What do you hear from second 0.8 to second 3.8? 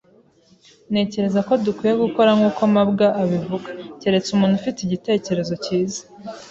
Ntekereza ko dukwiye gukora nkuko mabwa abivuga,